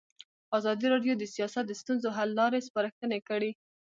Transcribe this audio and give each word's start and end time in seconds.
ازادي 0.57 0.87
راډیو 0.93 1.13
د 1.17 1.23
سیاست 1.35 1.63
د 1.67 1.73
ستونزو 1.81 2.07
حل 2.17 2.29
لارې 2.39 2.65
سپارښتنې 2.67 3.19
کړي. 3.29 3.51